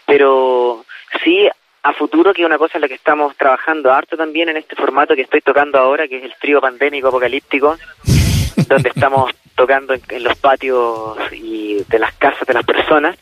pero 0.06 0.84
sí 1.22 1.48
a 1.84 1.92
futuro, 1.92 2.32
que 2.32 2.42
es 2.42 2.46
una 2.46 2.56
cosa 2.56 2.78
en 2.78 2.82
la 2.82 2.88
que 2.88 2.94
estamos 2.94 3.36
trabajando 3.36 3.92
harto 3.92 4.16
también 4.16 4.48
en 4.48 4.56
este 4.56 4.74
formato 4.74 5.14
que 5.14 5.22
estoy 5.22 5.42
tocando 5.42 5.78
ahora, 5.78 6.08
que 6.08 6.16
es 6.16 6.24
el 6.24 6.34
trío 6.40 6.60
pandémico 6.60 7.08
apocalíptico, 7.08 7.76
donde 8.68 8.88
estamos 8.88 9.30
tocando 9.54 9.92
en, 9.92 10.24
los 10.24 10.36
patios 10.38 11.18
y 11.32 11.84
de 11.84 11.98
las 11.98 12.14
casas 12.14 12.46
de 12.46 12.54
las 12.54 12.64
personas. 12.64 13.16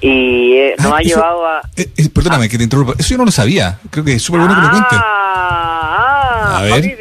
Y 0.00 0.54
eh, 0.56 0.74
nos 0.78 0.92
ah, 0.92 0.96
ha 0.96 1.00
llevado 1.00 1.46
a... 1.46 1.60
Eh, 1.76 1.88
eh, 1.96 2.08
perdóname 2.12 2.48
que 2.48 2.56
te 2.56 2.64
interrumpa, 2.64 2.94
eso 2.98 3.10
yo 3.10 3.18
no 3.18 3.26
lo 3.26 3.30
sabía, 3.30 3.78
creo 3.90 4.04
que 4.04 4.14
es 4.14 4.22
súper 4.22 4.40
bueno 4.40 4.54
que 4.54 4.62
lo 4.62 4.70
cuentes. 4.70 4.98
Ah, 4.98 6.58
a 6.58 6.62
ver. 6.62 6.96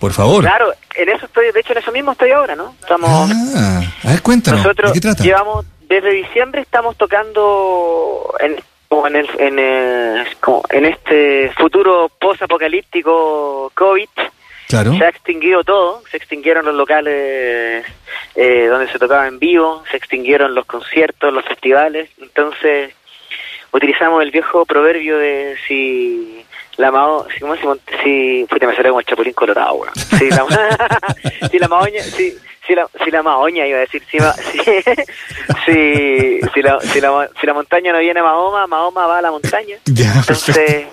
Por 0.00 0.12
favor. 0.12 0.42
Claro, 0.42 0.72
en 0.96 1.08
eso 1.10 1.26
estoy, 1.26 1.52
de 1.52 1.60
hecho 1.60 1.72
en 1.72 1.78
eso 1.78 1.92
mismo 1.92 2.12
estoy 2.12 2.30
ahora, 2.30 2.56
¿no? 2.56 2.74
Estamos. 2.80 3.08
Ah, 3.54 3.82
a 4.04 4.08
ver, 4.10 4.22
cuéntanos. 4.22 4.60
Nosotros 4.62 4.92
¿de 4.92 4.94
qué 4.94 5.00
trata? 5.00 5.22
llevamos, 5.22 5.66
desde 5.88 6.10
diciembre 6.10 6.62
estamos 6.62 6.96
tocando 6.96 8.34
en, 8.40 8.56
como 8.88 9.06
en 9.06 9.16
el, 9.16 9.28
en, 9.38 9.58
el, 9.58 10.36
como 10.40 10.62
en 10.70 10.86
este 10.86 11.52
futuro 11.56 12.10
post-apocalíptico 12.18 13.70
COVID, 13.74 14.08
Claro. 14.68 14.94
se 14.96 15.04
ha 15.04 15.08
extinguido 15.08 15.64
todo, 15.64 16.02
se 16.10 16.16
extinguieron 16.16 16.64
los 16.64 16.74
locales 16.76 17.84
eh, 18.36 18.66
donde 18.70 18.86
se 18.90 19.00
tocaba 19.00 19.26
en 19.26 19.38
vivo, 19.40 19.82
se 19.90 19.96
extinguieron 19.96 20.54
los 20.54 20.64
conciertos, 20.64 21.32
los 21.34 21.44
festivales, 21.44 22.08
entonces 22.20 22.94
utilizamos 23.72 24.22
el 24.22 24.30
viejo 24.30 24.64
proverbio 24.64 25.18
de 25.18 25.56
si 25.66 26.39
la 26.80 26.90
mao, 26.90 27.26
si, 27.32 27.40
¿cómo 27.40 27.56
se 27.56 27.64
mon- 27.64 27.80
si, 28.02 28.46
puta, 28.50 28.66
me 28.66 28.74
salió 28.74 28.90
como 28.90 29.00
el 29.00 29.06
chapulín 29.06 29.32
colorado, 29.34 29.74
weón. 29.74 29.94
Si 29.94 30.28
la, 30.30 30.46
si 31.50 31.58
la 31.60 31.68
maoña, 31.68 32.02
si, 32.02 32.34
si 32.66 32.74
la, 32.74 32.88
si 33.04 33.10
la 33.10 33.22
maoña 33.22 33.66
iba 33.66 33.78
a 33.78 33.80
decir, 33.82 34.02
si, 34.10 34.18
si, 34.18 34.58
si, 35.66 36.40
si 36.54 36.62
la, 36.62 36.80
si 36.80 37.00
la, 37.00 37.30
si 37.40 37.46
la 37.46 37.54
montaña 37.54 37.92
no 37.92 37.98
viene 37.98 38.20
a 38.20 38.24
Mahoma, 38.24 38.66
Mahoma 38.66 39.06
va 39.06 39.18
a 39.18 39.22
la 39.22 39.30
montaña. 39.30 39.76
Ya, 39.86 40.12
Entonces, 40.16 40.86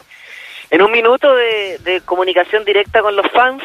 en 0.69 0.81
un 0.81 0.91
minuto 0.91 1.33
de, 1.35 1.77
de 1.83 2.01
comunicación 2.01 2.65
directa 2.65 3.01
con 3.01 3.15
los 3.15 3.29
fans, 3.31 3.63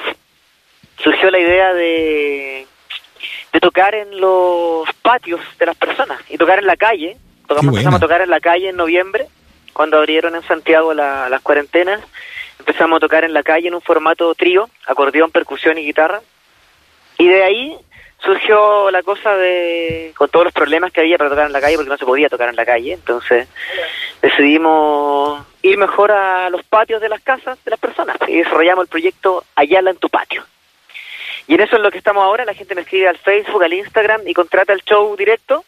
surgió 1.03 1.31
la 1.31 1.39
idea 1.41 1.73
de, 1.75 2.67
de 3.53 3.61
tocar 3.61 3.95
en 3.95 4.21
los 4.21 4.89
patios 5.03 5.41
de 5.59 5.67
las 5.67 5.77
personas 5.77 6.21
y 6.29 6.39
tocar 6.39 6.59
en 6.61 6.67
la 6.67 6.77
calle. 6.77 7.17
Tocamos, 7.49 7.75
empezamos 7.75 7.99
a 7.99 8.01
tocar 8.01 8.21
en 8.21 8.31
la 8.31 8.41
calle 8.41 8.69
en 8.69 8.77
noviembre, 8.77 9.27
cuando 9.73 9.99
abrieron 9.99 10.35
en 10.35 10.43
Santiago 10.43 10.95
la- 10.95 11.29
las 11.29 11.41
cuarentenas. 11.43 12.01
Empezamos 12.59 12.97
a 12.99 13.01
tocar 13.01 13.25
en 13.25 13.33
la 13.33 13.43
calle 13.43 13.69
en 13.69 13.75
un 13.75 13.83
formato 13.83 14.35
trío, 14.35 14.69
acordeón, 14.87 15.31
percusión 15.31 15.79
y 15.79 15.85
guitarra. 15.85 16.21
Y 17.19 17.29
de 17.29 17.43
ahí 17.43 17.77
surgió 18.19 18.91
la 18.93 19.03
cosa 19.03 19.37
de, 19.37 20.13
con 20.17 20.29
todos 20.29 20.45
los 20.45 20.55
problemas 20.55 20.93
que 20.93 21.01
había 21.01 21.19
para 21.19 21.31
tocar 21.31 21.47
en 21.47 21.53
la 21.53 21.61
calle, 21.61 21.75
porque 21.77 21.91
no 21.91 21.97
se 21.97 22.05
podía 22.05 22.29
tocar 22.29 22.49
en 22.49 22.57
la 22.57 22.65
calle, 22.65 22.93
entonces 22.93 23.49
decidimos 24.21 25.45
ir 25.63 25.77
mejor 25.77 26.13
a 26.13 26.49
los 26.51 26.63
patios 26.63 27.01
de 27.01 27.09
las 27.09 27.21
casas 27.21 27.59
de 27.65 27.71
las 27.71 27.81
personas 27.81 28.17
y 28.29 28.37
desarrollamos 28.39 28.85
el 28.85 28.89
proyecto 28.89 29.45
Ayala 29.57 29.91
en 29.91 29.97
tu 29.97 30.09
patio. 30.09 30.45
Y 31.49 31.55
en 31.55 31.61
eso 31.63 31.77
es 31.77 31.83
lo 31.83 31.91
que 31.91 31.99
estamos 31.99 32.23
ahora, 32.23 32.45
la 32.45 32.55
gente 32.55 32.75
me 32.77 32.83
escribe 32.83 33.09
al 33.09 33.19
Facebook, 33.19 33.63
al 33.65 33.73
Instagram 33.73 34.21
y 34.27 34.35
contrata 34.35 34.73
el 34.73 34.83
show 34.85 35.17
directo 35.17 35.65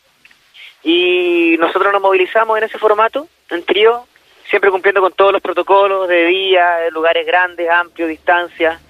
y 0.84 1.56
nosotros 1.58 1.92
nos 1.92 2.02
movilizamos 2.02 2.58
en 2.58 2.64
ese 2.64 2.78
formato, 2.78 3.26
en 3.50 3.64
trío, 3.64 4.04
siempre 4.48 4.70
cumpliendo 4.70 5.00
con 5.00 5.12
todos 5.12 5.32
los 5.32 5.42
protocolos 5.42 6.06
de 6.06 6.26
día, 6.26 6.76
de 6.76 6.90
lugares 6.90 7.26
grandes, 7.26 7.68
amplios, 7.70 8.10
distancias 8.10 8.80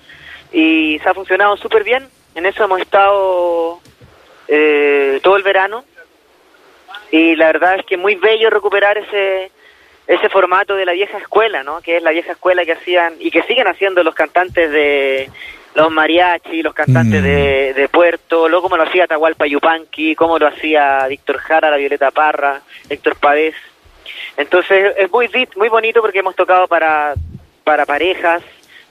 y 0.53 0.99
se 1.03 1.09
ha 1.09 1.15
funcionado 1.15 1.57
súper 1.57 1.85
bien. 1.85 2.09
En 2.35 2.47
eso 2.47 2.65
hemos 2.65 2.81
estado 2.81 3.81
eh, 4.49 5.21
todo 5.23 5.37
el 5.37 5.45
verano 5.45 5.85
y 7.13 7.37
la 7.37 7.47
verdad 7.47 7.77
es 7.77 7.87
que 7.87 7.97
muy 7.97 8.17
bello 8.17 8.51
recuperar 8.51 8.99
ese 8.99 9.51
ese 10.07 10.29
formato 10.29 10.75
de 10.75 10.85
la 10.85 10.93
vieja 10.93 11.17
escuela, 11.17 11.63
¿no? 11.63 11.81
Que 11.81 11.97
es 11.97 12.03
la 12.03 12.11
vieja 12.11 12.33
escuela 12.33 12.65
que 12.67 12.73
hacían 12.73 13.15
y 13.19 13.31
que 13.31 13.43
siguen 13.45 13.67
haciendo 13.67 14.03
los 14.03 14.15
cantantes 14.15 14.71
de 14.71 15.31
los 15.75 15.91
mariachi, 15.91 16.63
los 16.63 16.73
cantantes 16.75 17.21
Mm. 17.21 17.25
de, 17.25 17.75
de 17.75 17.89
Puerto, 17.89 18.49
luego 18.49 18.65
como 18.65 18.77
lo 18.77 18.85
hacía 18.85 19.07
Tahualpa 19.07 19.47
Yupanqui, 19.47 20.15
como 20.15 20.39
lo 20.39 20.47
hacía 20.47 21.07
Víctor 21.09 21.39
Jara, 21.39 21.71
la 21.71 21.77
Violeta 21.77 22.11
Parra, 22.11 22.61
Héctor 22.89 23.17
Pavés. 23.17 23.55
Entonces 24.37 24.95
es 24.97 25.11
muy 25.11 25.29
muy 25.57 25.69
bonito 25.69 26.01
porque 26.01 26.19
hemos 26.21 26.35
tocado 26.37 26.67
para 26.69 27.15
para 27.65 27.87
parejas, 27.87 28.43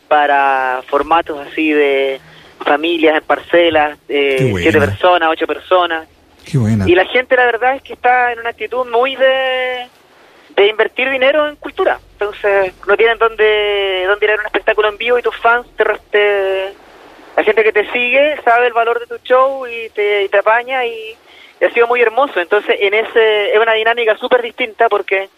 para 0.08 0.82
formatos 0.88 1.40
así 1.48 1.72
de 1.72 2.20
familias 2.66 3.18
en 3.18 3.24
parcelas, 3.24 3.98
buena. 4.08 4.60
siete 4.60 4.80
personas, 4.80 5.30
ocho 5.30 5.46
personas. 5.48 6.08
Qué 6.50 6.58
buena. 6.58 6.90
Y 6.90 6.96
la 6.96 7.06
gente, 7.06 7.36
la 7.36 7.46
verdad, 7.46 7.76
es 7.76 7.82
que 7.82 7.94
está 7.94 8.32
en 8.34 8.40
una 8.40 8.50
actitud 8.50 8.86
muy 8.90 9.16
de, 9.16 9.88
de 10.56 10.68
invertir 10.68 11.10
dinero 11.10 11.48
en 11.48 11.56
cultura. 11.56 12.00
Entonces, 12.24 12.74
no 12.88 12.96
tienen 12.96 13.18
dónde, 13.18 14.06
dónde 14.08 14.26
ir 14.26 14.32
a 14.32 14.36
un 14.36 14.46
espectáculo 14.46 14.88
en 14.88 14.98
vivo 14.98 15.20
y 15.20 15.22
tus 15.22 15.36
fans, 15.38 15.68
te, 15.76 15.84
te- 16.10 16.74
la 17.36 17.44
gente 17.44 17.64
que 17.64 17.74
te 17.74 17.92
sigue 17.92 18.40
sabe 18.46 18.68
el 18.68 18.74
valor 18.74 19.00
de 19.00 19.08
tu 19.08 19.18
show 19.26 19.68
y 19.68 19.90
te, 19.90 20.30
apaña 20.38 20.86
y, 20.86 21.18
y 21.60 21.66
ha 21.66 21.70
sido 21.74 21.86
muy 21.88 22.00
hermoso. 22.02 22.40
Entonces, 22.40 22.78
en 22.80 22.94
ese 22.94 23.54
es 23.54 23.60
una 23.60 23.74
dinámica 23.74 24.16
súper 24.18 24.42
distinta 24.42 24.88
porque 24.88 25.30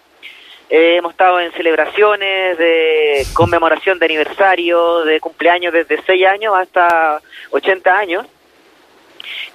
eh, 0.69 0.97
hemos 0.97 1.13
estado 1.13 1.39
en 1.39 1.51
celebraciones 1.53 2.57
de 2.59 3.25
conmemoración 3.33 3.97
de 3.97 4.05
aniversario, 4.05 5.05
de 5.05 5.19
cumpleaños 5.19 5.73
desde 5.73 6.01
6 6.03 6.27
años 6.27 6.53
hasta 6.55 7.19
80 7.49 7.97
años. 7.97 8.27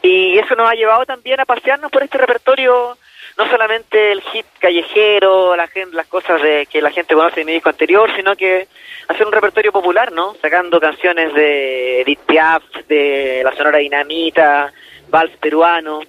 Y 0.03 0.37
eso 0.39 0.57
nos 0.57 0.69
ha 0.69 0.75
llevado 0.75 1.07
también 1.07 1.39
a 1.39 1.45
pasearnos 1.45 1.93
por 1.93 2.03
este 2.03 2.19
repertorio, 2.19 2.97
no 3.39 3.49
solamente 3.49 4.13
el 4.13 4.21
hit 4.23 4.47
callejero, 4.59 5.57
la 5.57 5.67
gente, 5.69 5.97
las 5.97 6.07
cosas 6.07 6.43
de 6.43 6.67
que 6.67 6.83
la 6.83 6.91
gente 6.91 7.15
conoce 7.15 7.41
de 7.41 7.45
mi 7.45 7.53
disco 7.53 7.69
anterior, 7.71 8.11
sino 8.15 8.37
que 8.37 8.69
hacer 9.09 9.27
un 9.27 9.33
repertorio 9.33 9.73
popular, 9.73 10.13
¿no? 10.13 10.35
Sacando 10.41 10.81
canciones 10.81 11.33
de 11.35 12.03
Edith 12.03 12.21
Piaf, 12.27 12.63
de 12.89 13.41
la 13.45 13.53
Sonora 13.57 13.79
Dinamita, 13.79 14.73
vals 15.09 15.37
peruano 15.39 16.01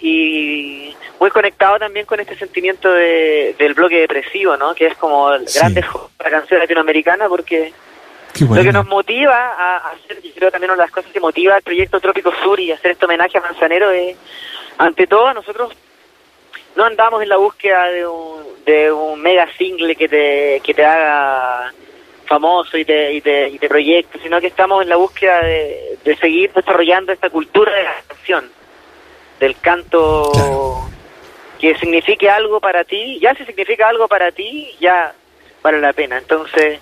y 0.00 0.94
muy 1.18 1.30
conectado 1.30 1.78
también 1.78 2.06
con 2.06 2.20
este 2.20 2.36
sentimiento 2.36 2.90
de, 2.92 3.56
del 3.58 3.74
bloque 3.74 3.98
depresivo, 4.00 4.56
¿no? 4.56 4.74
Que 4.74 4.86
es 4.86 4.96
como 4.96 5.32
el 5.32 5.48
Sí. 5.48 5.58
grande 5.58 5.84
la 6.22 6.30
canción 6.30 6.60
latinoamericana 6.60 7.28
porque 7.28 7.72
lo 8.40 8.62
que 8.62 8.72
nos 8.72 8.86
motiva 8.86 9.34
a 9.58 9.76
a 9.78 9.90
hacer, 9.90 10.22
yo 10.22 10.30
creo 10.36 10.50
también 10.52 10.70
una 10.70 10.82
de 10.82 10.86
las 10.86 10.92
cosas 10.92 11.10
que 11.10 11.18
motiva 11.18 11.56
al 11.56 11.62
proyecto 11.62 11.98
Trópico 11.98 12.32
Sur 12.42 12.60
y 12.60 12.70
hacer 12.70 12.92
este 12.92 13.04
homenaje 13.06 13.38
a 13.38 13.40
Manzanero 13.40 13.90
es, 13.90 14.16
ante 14.78 15.06
todo, 15.08 15.34
nosotros 15.34 15.72
no 16.78 16.84
andamos 16.84 17.20
en 17.20 17.28
la 17.28 17.36
búsqueda 17.36 17.86
de 17.88 18.06
un, 18.06 18.40
de 18.64 18.92
un 18.92 19.20
mega 19.20 19.48
single 19.58 19.96
que 19.96 20.08
te, 20.08 20.60
que 20.64 20.72
te 20.72 20.84
haga 20.84 21.72
famoso 22.24 22.78
y 22.78 22.84
te, 22.84 23.14
y 23.14 23.20
te, 23.20 23.48
y 23.48 23.58
te 23.58 23.68
proyecte, 23.68 24.20
sino 24.22 24.40
que 24.40 24.46
estamos 24.46 24.80
en 24.84 24.88
la 24.88 24.94
búsqueda 24.94 25.42
de, 25.42 25.98
de 26.04 26.16
seguir 26.18 26.52
desarrollando 26.52 27.10
esta 27.12 27.30
cultura 27.30 27.74
de 27.74 27.82
la 27.82 27.94
canción, 28.06 28.44
del 29.40 29.56
canto 29.58 30.30
Claro. 30.32 30.88
que 31.58 31.74
signifique 31.78 32.30
algo 32.30 32.60
para 32.60 32.84
ti, 32.84 33.18
ya 33.20 33.34
si 33.34 33.44
significa 33.44 33.88
algo 33.88 34.06
para 34.06 34.30
ti, 34.30 34.70
ya 34.78 35.12
vale 35.64 35.80
la 35.80 35.92
pena. 35.92 36.18
Entonces, 36.18 36.78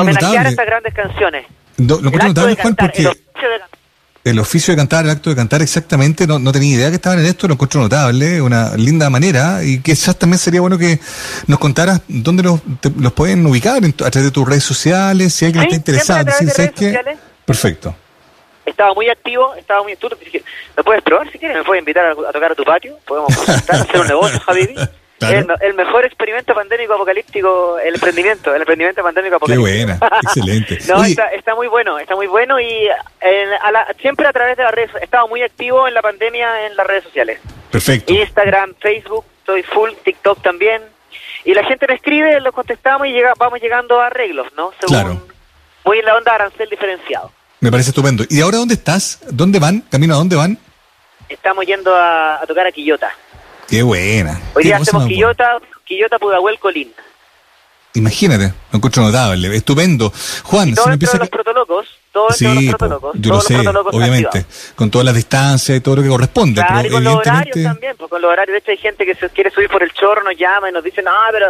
homenajear 0.00 0.30
notable. 0.32 0.48
estas 0.48 0.66
grandes 0.66 0.94
canciones. 0.94 1.46
No, 1.76 1.98
lo 2.00 2.08
El 2.08 2.14
acto 2.14 2.28
notable, 2.28 2.54
de 2.54 2.62
Juan, 2.62 2.74
cantar, 2.74 2.92
porque 2.92 3.02
el 3.02 3.08
de. 3.08 3.83
El 4.24 4.38
oficio 4.38 4.72
de 4.72 4.76
cantar, 4.78 5.04
el 5.04 5.10
acto 5.10 5.28
de 5.30 5.36
cantar 5.36 5.60
exactamente, 5.60 6.26
no, 6.26 6.38
no 6.38 6.50
tenía 6.50 6.74
idea 6.76 6.88
que 6.88 6.96
estaban 6.96 7.18
en 7.18 7.26
esto, 7.26 7.46
lo 7.46 7.54
encuentro 7.54 7.80
notable, 7.82 8.40
una 8.40 8.74
linda 8.76 9.10
manera, 9.10 9.62
y 9.62 9.80
quizás 9.80 10.16
también 10.18 10.38
sería 10.38 10.60
bueno 10.62 10.78
que 10.78 10.98
nos 11.46 11.58
contaras 11.58 12.00
dónde 12.08 12.42
los, 12.42 12.60
te- 12.80 12.90
los 12.98 13.12
pueden 13.12 13.44
ubicar, 13.46 13.84
en 13.84 13.90
a 13.90 14.10
través 14.10 14.24
de 14.24 14.30
tus 14.30 14.48
redes 14.48 14.64
sociales, 14.64 15.34
si 15.34 15.44
alguien 15.44 15.62
Sí, 15.64 15.66
está 15.66 15.76
interesado. 15.76 16.24
de 16.24 16.32
¿sabes 16.32 16.70
sociales. 16.74 17.18
Perfecto. 17.44 17.94
Estaba 18.64 18.94
muy 18.94 19.10
activo, 19.10 19.54
estaba 19.56 19.82
muy 19.82 19.94
tú, 19.96 20.08
¿Me 20.76 20.82
puedes 20.82 21.02
probar 21.02 21.30
si 21.30 21.38
quieres? 21.38 21.58
¿Me 21.58 21.64
puedes 21.64 21.82
invitar 21.82 22.06
a, 22.06 22.12
a 22.12 22.32
tocar 22.32 22.52
a 22.52 22.54
tu 22.54 22.64
patio? 22.64 22.96
Podemos 23.06 23.30
hacer 23.68 24.00
un 24.00 24.06
negocio, 24.06 24.40
Javi. 24.40 24.74
Claro. 25.18 25.38
El, 25.60 25.68
el 25.68 25.74
mejor 25.74 26.04
experimento 26.04 26.54
pandémico 26.54 26.94
apocalíptico, 26.94 27.78
el 27.78 27.94
emprendimiento, 27.94 28.52
el 28.54 28.60
emprendimiento 28.62 29.02
pandémico 29.02 29.38
Qué 29.38 29.52
apocalíptico. 29.54 29.96
buena, 29.98 30.18
excelente. 30.22 30.78
No, 30.88 30.96
Oye, 31.00 31.10
está, 31.10 31.28
está 31.28 31.54
muy 31.54 31.68
bueno, 31.68 31.98
está 31.98 32.14
muy 32.16 32.26
bueno 32.26 32.60
y 32.60 32.88
en- 33.20 33.52
a 33.62 33.70
la- 33.70 33.86
siempre 34.00 34.26
a 34.26 34.32
través 34.32 34.56
de 34.56 34.64
las 34.64 34.74
redes, 34.74 34.90
he 35.00 35.04
estado 35.04 35.28
muy 35.28 35.42
activo 35.42 35.86
en 35.88 35.94
la 35.94 36.02
pandemia 36.02 36.66
en 36.66 36.76
las 36.76 36.86
redes 36.86 37.04
sociales. 37.04 37.38
perfecto. 37.70 38.12
Instagram, 38.12 38.74
Facebook, 38.80 39.24
estoy 39.38 39.62
full, 39.62 39.90
TikTok 40.04 40.42
también. 40.42 40.82
Y 41.44 41.54
la 41.54 41.62
gente 41.64 41.86
me 41.86 41.94
escribe, 41.94 42.40
lo 42.40 42.52
contestamos 42.52 43.06
y 43.06 43.12
llega, 43.12 43.34
vamos 43.38 43.60
llegando 43.60 44.00
a 44.00 44.06
arreglos, 44.06 44.48
¿no? 44.56 44.72
Según, 44.80 44.88
Claro. 44.88 45.26
Muy 45.84 45.98
en 45.98 46.06
la 46.06 46.16
onda 46.16 46.34
arancel 46.34 46.68
diferenciado. 46.70 47.30
Me 47.60 47.70
parece 47.70 47.90
estupendo. 47.90 48.24
¿Y 48.30 48.40
ahora 48.40 48.56
dónde 48.58 48.74
estás? 48.74 49.20
¿Dónde 49.30 49.58
van? 49.58 49.80
¿Camino 49.90 50.14
a 50.14 50.16
dónde 50.18 50.34
van? 50.36 50.58
Estamos 51.28 51.64
yendo 51.66 51.94
a, 51.94 52.40
a 52.42 52.46
tocar 52.46 52.66
a 52.66 52.72
Quillota. 52.72 53.10
Qué 53.68 53.82
buena. 53.82 54.40
Hoy 54.54 54.64
día 54.64 54.76
hacemos. 54.76 55.06
Quillota, 55.06 55.58
Quillota, 55.84 56.18
Pudahuel, 56.18 56.58
Colín. 56.58 56.92
Imagínate, 57.96 58.52
lo 58.72 58.76
encuentro 58.78 59.04
notable, 59.04 59.54
estupendo. 59.56 60.12
Juan, 60.42 60.70
Y 60.70 60.74
todo 60.74 60.84
se 60.84 60.88
me 60.90 60.94
empieza 60.94 61.16
los 61.16 61.28
protocolo, 61.28 61.84
todo 62.12 62.30
Sí, 62.32 62.44
los 62.44 62.72
po, 62.72 62.78
protocolo, 62.78 63.12
yo 63.14 63.20
lo 63.30 63.36
todos 63.36 63.44
sé, 63.44 63.54
los 63.54 63.62
protocolos 63.62 63.94
obviamente, 63.94 64.38
activados. 64.38 64.72
con 64.74 64.90
todas 64.90 65.04
las 65.04 65.14
distancias 65.14 65.78
y 65.78 65.80
todo 65.80 65.96
lo 65.96 66.02
que 66.02 66.08
corresponde, 66.08 66.60
Claro, 66.60 66.80
y 66.80 66.82
pero 66.82 66.94
con 66.94 67.04
los 67.04 67.14
horarios 67.14 67.36
evidentemente... 67.36 67.62
también, 67.62 67.96
pues 67.96 68.10
con 68.10 68.20
los 68.22 68.32
horarios. 68.32 68.52
De 68.54 68.58
hecho, 68.58 68.70
hay 68.72 68.76
gente 68.78 69.06
que 69.06 69.14
se 69.14 69.28
quiere 69.30 69.50
subir 69.52 69.68
por 69.68 69.82
el 69.84 69.92
chorro, 69.92 70.24
nos 70.24 70.36
llama 70.36 70.70
y 70.70 70.72
nos 70.72 70.82
dice, 70.82 71.02
no, 71.02 71.12
pero 71.30 71.46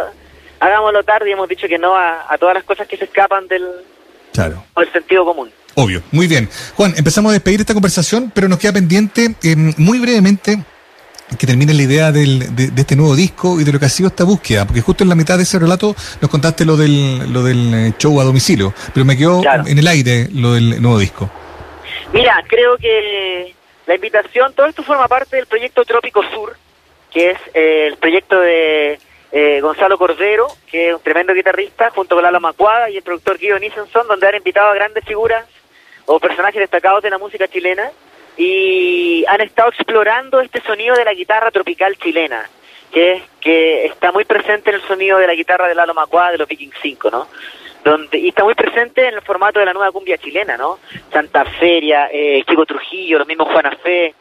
hagámoslo 0.59 1.03
tarde. 1.03 1.29
Y 1.29 1.33
hemos 1.33 1.49
dicho 1.49 1.67
que 1.67 1.79
no 1.79 1.95
a, 1.95 2.31
a 2.31 2.37
todas 2.37 2.53
las 2.53 2.63
cosas 2.63 2.87
que 2.87 2.95
se 2.97 3.05
escapan 3.05 3.47
del, 3.47 3.63
Claro. 4.31 4.63
del 4.77 4.91
sentido 4.91 5.25
común. 5.25 5.49
Obvio, 5.73 6.03
muy 6.11 6.27
bien. 6.27 6.47
Juan, 6.75 6.93
empezamos 6.95 7.31
a 7.31 7.33
despedir 7.33 7.59
esta 7.61 7.73
conversación, 7.73 8.31
pero 8.35 8.47
nos 8.47 8.59
queda 8.59 8.73
pendiente 8.73 9.33
eh, 9.41 9.55
muy 9.77 9.97
brevemente 9.97 10.63
que 11.37 11.47
termine 11.47 11.73
la 11.73 11.81
idea 11.81 12.11
del, 12.11 12.55
de, 12.55 12.67
de 12.71 12.81
este 12.81 12.95
nuevo 12.95 13.15
disco 13.15 13.59
y 13.59 13.63
de 13.63 13.71
lo 13.71 13.79
que 13.79 13.85
ha 13.85 13.89
sido 13.89 14.07
esta 14.07 14.23
búsqueda, 14.23 14.65
porque 14.65 14.81
justo 14.81 15.03
en 15.03 15.09
la 15.09 15.15
mitad 15.15 15.37
de 15.37 15.43
ese 15.43 15.59
relato 15.59 15.95
nos 16.21 16.29
contaste 16.31 16.65
lo 16.65 16.77
del, 16.77 17.31
lo 17.33 17.43
del 17.43 17.73
eh, 17.73 17.93
show 17.97 18.19
a 18.19 18.23
domicilio, 18.23 18.73
pero 18.93 19.05
me 19.05 19.17
quedó 19.17 19.41
Claro. 19.41 19.63
en 19.67 19.77
el 19.79 19.87
aire 19.87 20.27
lo 20.33 20.53
del 20.53 20.81
nuevo 20.81 20.97
disco. 20.99 21.29
Mira, 22.13 22.43
creo 22.47 22.77
que 22.77 23.53
la 23.87 23.95
invitación, 23.95 24.53
todo 24.53 24.67
esto 24.67 24.83
forma 24.83 25.07
parte 25.07 25.35
del 25.35 25.45
proyecto 25.47 25.83
Trópico 25.85 26.21
Sur, 26.33 26.55
que 27.11 27.31
es 27.31 27.37
eh, 27.53 27.87
el 27.87 27.97
proyecto 27.97 28.39
de 28.39 28.99
eh, 29.31 29.59
Gonzalo 29.61 29.97
Cordero, 29.97 30.47
que 30.69 30.89
es 30.89 30.95
un 30.95 31.01
tremendo 31.01 31.33
guitarrista, 31.33 31.89
junto 31.93 32.15
con 32.15 32.23
Lalo 32.23 32.39
Macuada 32.39 32.89
y 32.89 32.97
el 32.97 33.03
productor 33.03 33.37
Guido 33.37 33.59
Nissenson, 33.59 34.07
donde 34.07 34.27
han 34.27 34.35
invitado 34.35 34.69
a 34.69 34.75
grandes 34.75 35.03
figuras 35.05 35.45
o 36.05 36.19
personajes 36.19 36.59
destacados 36.59 37.03
de 37.03 37.09
la 37.09 37.17
música 37.17 37.47
chilena 37.47 37.89
y 38.37 39.25
han 39.27 39.41
estado 39.41 39.69
explorando 39.69 40.41
este 40.41 40.61
sonido 40.61 40.95
de 40.95 41.05
la 41.05 41.13
guitarra 41.13 41.51
tropical 41.51 41.95
chilena, 41.97 42.49
que 42.91 43.21
que 43.45 43.85
está 43.85 44.11
muy 44.11 44.25
presente 44.25 44.71
en 44.71 44.77
el 44.77 44.81
sonido 44.81 45.19
de 45.19 45.27
la 45.27 45.35
guitarra 45.35 45.67
de 45.67 45.75
Lalo 45.75 45.93
Macuada 45.93 46.31
de 46.31 46.39
los 46.39 46.47
Viking 46.47 46.71
5, 46.81 47.11
¿no? 47.11 47.27
Donde, 47.83 48.17
y 48.17 48.29
está 48.29 48.43
muy 48.43 48.55
presente 48.55 49.07
en 49.07 49.13
el 49.13 49.21
formato 49.21 49.59
de 49.59 49.67
la 49.67 49.73
nueva 49.73 49.91
cumbia 49.91 50.17
chilena, 50.17 50.57
¿no? 50.57 50.79
Santa 51.13 51.45
Feria, 51.45 52.09
eh, 52.11 52.43
Chico 52.47 52.65
Trujillo, 52.65 53.19
los 53.19 53.27
mismos 53.27 53.47
Juana 53.49 53.77
Fe, 53.83 54.15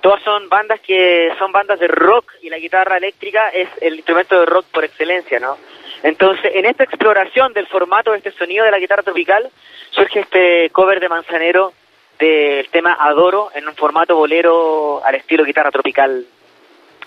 todas 0.00 0.22
son 0.22 0.48
bandas 0.48 0.80
que 0.80 1.30
son 1.38 1.52
bandas 1.52 1.78
de 1.78 1.88
rock 1.88 2.32
y 2.40 2.48
la 2.48 2.56
guitarra 2.56 2.96
eléctrica 2.96 3.50
es 3.50 3.68
el 3.82 3.96
instrumento 3.96 4.40
de 4.40 4.46
rock 4.46 4.64
por 4.72 4.82
excelencia, 4.82 5.38
¿no? 5.38 5.58
Entonces, 6.02 6.52
en 6.54 6.64
esta 6.64 6.84
exploración 6.84 7.52
del 7.52 7.66
formato 7.66 8.12
de 8.12 8.16
este 8.16 8.32
sonido 8.32 8.64
de 8.64 8.70
la 8.70 8.78
guitarra 8.78 9.02
tropical, 9.02 9.50
surge 9.90 10.20
este 10.20 10.70
cover 10.70 11.00
de 11.00 11.10
Manzanero 11.10 11.74
del 12.20 12.68
tema 12.70 12.96
Adoro 13.00 13.50
en 13.54 13.66
un 13.66 13.74
formato 13.74 14.14
bolero 14.14 15.04
al 15.04 15.14
estilo 15.14 15.44
guitarra 15.44 15.70
tropical 15.70 16.24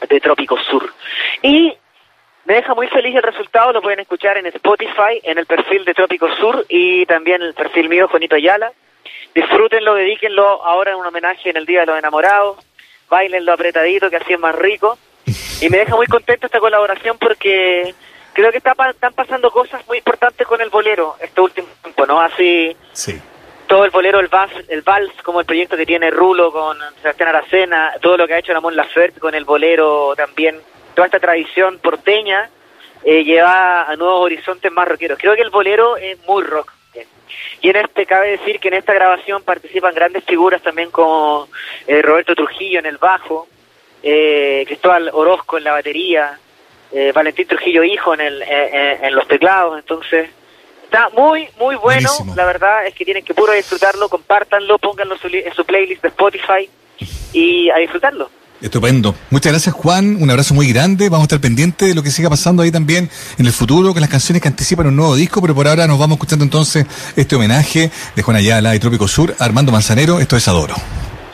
de 0.10 0.20
Trópico 0.20 0.58
Sur. 0.58 0.92
Y 1.42 1.74
me 2.46 2.56
deja 2.56 2.74
muy 2.74 2.88
feliz 2.88 3.16
el 3.16 3.24
resultado, 3.24 3.72
lo 3.72 3.82
pueden 3.82 4.00
escuchar 4.00 4.38
en 4.38 4.48
Spotify, 4.48 5.22
en 5.24 5.38
el 5.38 5.46
perfil 5.46 5.86
de 5.86 5.94
Trópico 5.94 6.28
Sur 6.36 6.66
y 6.68 7.06
también 7.06 7.42
en 7.42 7.50
el 7.50 7.54
perfil 7.54 7.88
mío, 7.88 8.08
Juanito 8.10 8.36
Ayala. 8.36 8.74
Disfrútenlo, 9.34 9.94
dedíquenlo 9.94 10.64
ahora 10.66 10.92
en 10.92 10.98
un 10.98 11.06
homenaje 11.06 11.50
en 11.50 11.58
el 11.58 11.66
Día 11.66 11.82
de 11.82 11.86
los 11.86 11.98
Enamorados 12.00 12.58
lo 13.42 13.54
apretadito, 13.54 14.10
que 14.10 14.18
así 14.18 14.34
es 14.34 14.40
más 14.40 14.56
rico. 14.56 14.98
Y 15.62 15.70
me 15.70 15.78
deja 15.78 15.96
muy 15.96 16.08
contento 16.08 16.48
esta 16.48 16.60
colaboración 16.60 17.18
porque 17.18 17.94
creo 18.34 18.52
que 18.52 18.58
está, 18.58 18.74
están 18.90 19.14
pasando 19.14 19.52
cosas 19.52 19.86
muy 19.88 20.00
importantes 20.00 20.46
con 20.48 20.60
el 20.62 20.70
bolero 20.70 21.16
este 21.22 21.40
último 21.40 21.68
tiempo, 21.82 22.06
¿no? 22.06 22.20
Así, 22.20 22.76
sí. 22.92 23.20
Todo 23.68 23.86
el 23.86 23.92
bolero, 23.92 24.20
el 24.20 24.28
vals, 24.28 24.54
el 24.68 24.82
vals, 24.82 25.12
como 25.24 25.40
el 25.40 25.46
proyecto 25.46 25.78
que 25.78 25.86
tiene 25.86 26.12
Rulo 26.12 26.52
con 26.52 26.78
Sebastián 27.02 27.30
Aracena, 27.30 27.94
todo 28.02 28.18
lo 28.18 28.28
que 28.28 28.34
ha 28.34 28.40
hecho 28.40 28.54
Ramón 28.54 28.76
Laferte 28.76 29.20
con 29.20 29.36
el 29.36 29.46
bolero 29.46 30.14
también, 30.16 30.60
toda 30.94 31.08
esta 31.08 31.20
tradición 31.20 31.80
porteña 31.80 32.50
eh, 33.04 33.24
lleva 33.24 33.84
a 33.84 33.96
nuevos 33.96 34.22
horizontes 34.22 34.72
más 34.72 34.88
rockeros. 34.88 35.18
Creo 35.20 35.36
que 35.36 35.42
el 35.42 35.50
bolero 35.50 35.98
es 35.98 36.18
muy 36.26 36.44
rock. 36.44 36.72
Y 37.62 37.70
en 37.70 37.78
este 37.78 38.06
cabe 38.06 38.32
decir 38.32 38.60
que 38.60 38.68
en 38.68 38.76
esta 38.76 38.94
grabación 38.94 39.42
participan 39.44 39.96
grandes 39.96 40.24
figuras 40.26 40.62
también 40.62 40.92
como 40.92 41.48
eh, 41.88 42.02
Roberto 42.02 42.36
Trujillo 42.36 42.80
en 42.80 42.86
el 42.86 42.98
bajo, 42.98 43.48
eh, 44.02 44.64
Cristóbal 44.68 45.10
Orozco 45.14 45.58
en 45.58 45.64
la 45.64 45.72
batería, 45.72 46.38
eh, 46.92 47.12
Valentín 47.14 47.48
Trujillo 47.48 47.84
hijo 47.84 48.14
en, 48.14 48.22
el, 48.22 48.42
en 48.44 49.16
los 49.16 49.28
teclados, 49.28 49.80
entonces 49.80 50.30
está 50.94 51.10
muy 51.10 51.48
muy 51.60 51.76
bueno, 51.76 52.10
la 52.36 52.46
verdad 52.46 52.86
es 52.86 52.94
que 52.94 53.04
tienen 53.04 53.26
que 53.26 53.34
puro 53.34 53.52
disfrutarlo, 53.54 54.10
compártanlo, 54.10 54.78
pónganlo 54.78 55.16
en 55.24 55.54
su 55.54 55.66
playlist 55.66 56.04
de 56.04 56.10
Spotify 56.10 56.70
y 57.34 57.70
a 57.72 57.78
disfrutarlo. 57.78 58.30
Estupendo. 58.62 59.14
Muchas 59.30 59.52
gracias, 59.52 59.76
Juan. 59.76 60.22
Un 60.22 60.30
abrazo 60.30 60.54
muy 60.54 60.72
grande. 60.72 61.10
Vamos 61.10 61.24
a 61.24 61.26
estar 61.26 61.42
pendientes 61.42 61.90
de 61.90 61.96
lo 61.96 62.02
que 62.02 62.12
siga 62.12 62.30
pasando 62.30 62.64
ahí 62.64 62.72
también 62.72 63.10
en 63.38 63.46
el 63.46 63.52
futuro 63.52 63.92
con 63.92 64.00
las 64.00 64.10
canciones 64.10 64.42
que 64.42 64.48
anticipan 64.48 64.88
un 64.88 64.96
nuevo 64.96 65.16
disco, 65.16 65.42
pero 65.42 65.54
por 65.54 65.68
ahora 65.68 65.86
nos 65.86 66.00
vamos 66.00 66.16
escuchando 66.16 66.46
entonces 66.46 66.86
este 67.18 67.36
homenaje 67.36 67.92
de 68.16 68.22
Juan 68.22 68.38
Ayala 68.38 68.74
y 68.74 68.80
Trópico 68.80 69.08
Sur, 69.08 69.36
Armando 69.40 69.72
Manzanero. 69.74 70.20
Esto 70.20 70.38
es 70.38 70.48
Adoro. 70.48 70.76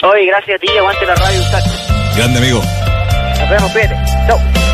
Oye, 0.02 0.26
gracias 0.26 0.56
a 0.56 0.60
ti. 0.60 0.70
Aguante 0.76 1.06
la 1.06 1.16
radio. 1.16 1.42
Grande 2.16 2.40
amigo. 2.40 2.62
Nos 3.40 3.50
vemos, 3.50 3.72
Pete. 3.74 3.96
Chau. 4.26 4.69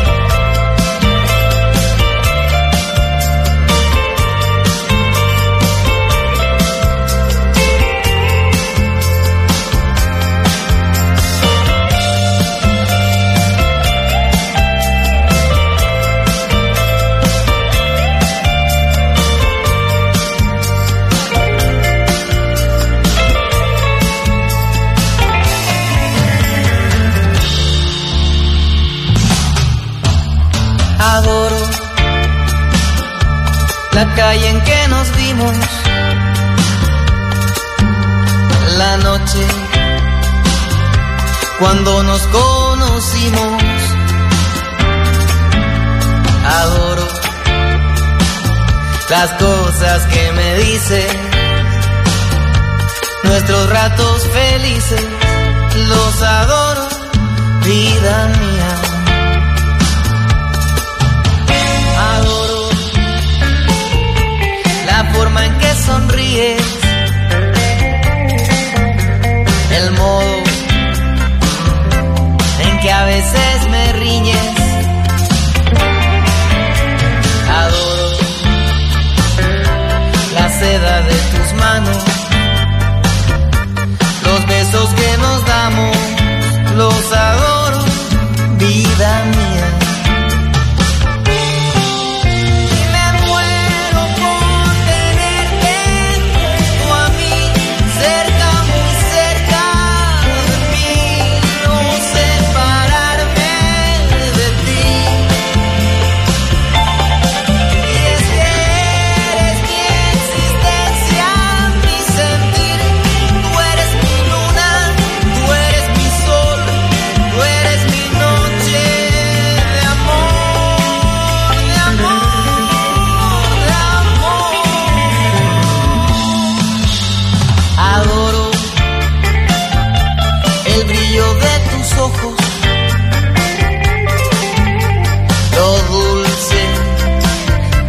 La 38.78 38.96
noche 38.98 39.46
cuando 41.58 42.02
nos 42.02 42.20
conocimos. 42.28 43.62
Adoro 46.44 47.06
las 49.08 49.30
cosas 49.34 50.06
que 50.06 50.32
me 50.32 50.54
dice, 50.56 51.06
nuestros 53.24 53.70
ratos 53.70 54.26
felices, 54.28 55.04
los 55.88 56.22
adoro, 56.22 56.88
vida 57.64 58.28
mía. 58.40 58.85